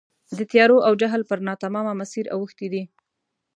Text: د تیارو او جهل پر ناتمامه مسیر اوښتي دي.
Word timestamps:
د 0.37 0.39
تیارو 0.51 0.77
او 0.87 0.93
جهل 1.01 1.21
پر 1.29 1.39
ناتمامه 1.47 1.93
مسیر 2.01 2.25
اوښتي 2.35 2.67
دي. 2.73 2.83